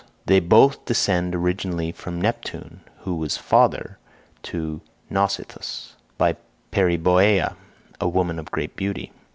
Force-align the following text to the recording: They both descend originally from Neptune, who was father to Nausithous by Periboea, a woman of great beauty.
They 0.25 0.39
both 0.39 0.85
descend 0.85 1.35
originally 1.35 1.91
from 1.91 2.19
Neptune, 2.19 2.81
who 3.01 3.17
was 3.17 3.37
father 3.37 3.99
to 4.41 4.81
Nausithous 5.11 5.93
by 6.17 6.37
Periboea, 6.71 7.55
a 7.99 8.07
woman 8.09 8.39
of 8.39 8.49
great 8.49 8.75
beauty. 8.75 9.11